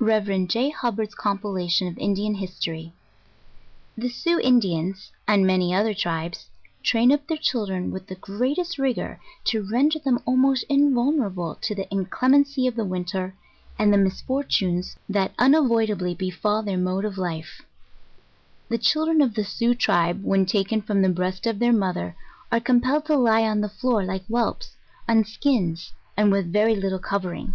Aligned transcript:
Rev. 0.00 0.48
J. 0.48 0.70
Hubbard's 0.70 1.14
compilation 1.14 1.86
of 1.86 1.96
Indian 1.98 2.34
History. 2.34 2.92
The 3.96 4.08
Sioux 4.08 4.40
Indians, 4.40 5.12
and 5.28 5.46
many 5.46 5.72
other 5.72 5.94
tribes, 5.94 6.48
train 6.82 7.12
up 7.12 7.24
their 7.28 7.36
chil 7.36 7.66
dren 7.66 7.92
with 7.92 8.08
the 8.08 8.16
greatest 8.16 8.80
rigour 8.80 9.20
to 9.44 9.62
render 9.62 10.00
them 10.00 10.18
almost 10.26 10.64
invulner 10.68 11.30
able 11.30 11.54
to 11.54 11.76
the 11.76 11.86
inclemency 11.94 12.66
of 12.66 12.74
the 12.74 12.84
winter, 12.84 13.36
and 13.78 13.92
the 13.92 13.98
misfortunes 13.98 14.96
that 15.08 15.30
unavoidably 15.38 16.12
befal 16.12 16.60
their 16.60 16.76
mode 16.76 17.04
of 17.04 17.16
life: 17.16 17.62
The 18.70 18.78
children 18.78 19.20
of 19.22 19.34
the 19.34 19.44
Sioux 19.44 19.76
tribe, 19.76 20.24
when 20.24 20.44
taken 20.44 20.82
from 20.82 21.02
the 21.02 21.08
breast 21.08 21.46
of 21.46 21.60
their 21.60 21.72
mother 21.72 22.16
are 22.50 22.58
compelled 22.58 23.04
to 23.04 23.16
lie 23.16 23.44
on 23.44 23.60
the 23.60 23.68
floor 23.68 24.02
like 24.02 24.26
whelps, 24.26 24.72
on 25.08 25.22
skins, 25.24 25.92
and 26.16 26.32
with 26.32 26.52
very 26.52 26.74
liitle 26.74 27.00
covering. 27.00 27.54